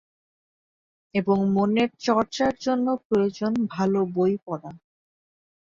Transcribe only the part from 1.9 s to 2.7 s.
চর্চার